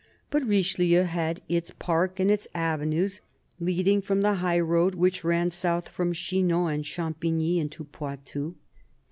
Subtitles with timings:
[0.31, 3.21] But Richelieu had its park and its avenues,
[3.59, 8.55] leading from the high road which ran south from Chinon and Champigny into Poitou.